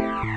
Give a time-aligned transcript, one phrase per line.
[0.00, 0.30] you.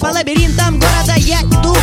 [0.00, 1.74] По лабиринтам города я иду.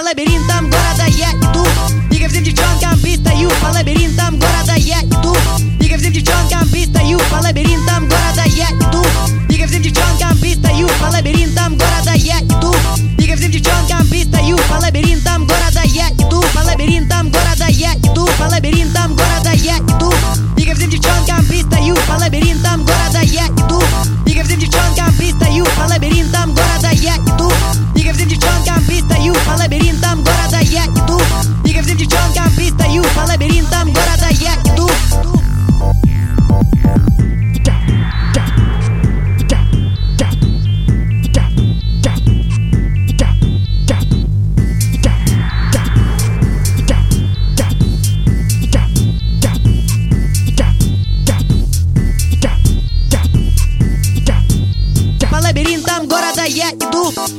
[0.00, 1.04] по лабиринтам города.
[1.08, 1.59] Я иду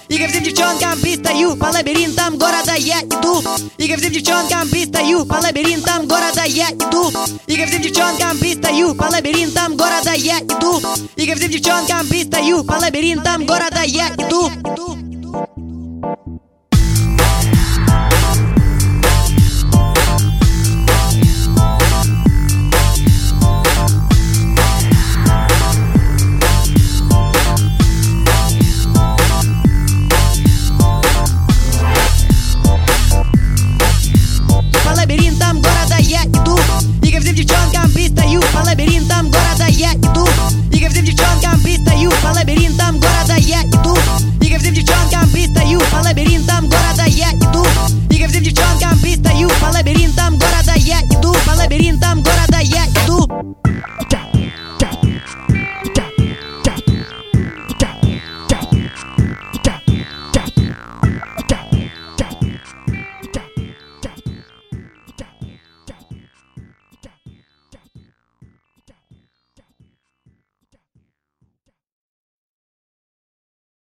[0.10, 3.42] И ко всем девчонкам пристаю, по лабиринтам города я иду.
[3.78, 7.12] И ко всем девчонкам пристаю, по лабиринтам города я иду.
[7.48, 10.82] И ко всем девчонкам пристаю, по лабиринтам города я иду.
[11.16, 14.52] И ко всем девчонкам пристаю, по лабиринтам города я иду.